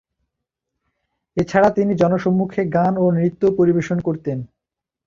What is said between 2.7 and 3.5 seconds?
গান ও নৃত্য